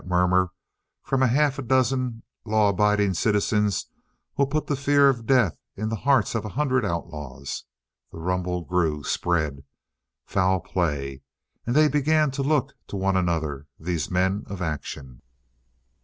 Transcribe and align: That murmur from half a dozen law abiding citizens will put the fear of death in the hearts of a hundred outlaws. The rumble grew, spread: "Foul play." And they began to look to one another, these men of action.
That 0.01 0.07
murmur 0.07 0.49
from 1.03 1.21
half 1.21 1.59
a 1.59 1.61
dozen 1.61 2.23
law 2.43 2.69
abiding 2.69 3.13
citizens 3.13 3.85
will 4.35 4.47
put 4.47 4.65
the 4.65 4.75
fear 4.75 5.09
of 5.09 5.27
death 5.27 5.59
in 5.75 5.89
the 5.89 5.95
hearts 5.95 6.33
of 6.33 6.43
a 6.43 6.49
hundred 6.49 6.83
outlaws. 6.83 7.65
The 8.11 8.17
rumble 8.17 8.61
grew, 8.63 9.03
spread: 9.03 9.63
"Foul 10.25 10.59
play." 10.59 11.21
And 11.67 11.75
they 11.75 11.87
began 11.87 12.31
to 12.31 12.41
look 12.41 12.73
to 12.87 12.95
one 12.95 13.15
another, 13.15 13.67
these 13.79 14.09
men 14.09 14.43
of 14.47 14.59
action. 14.59 15.21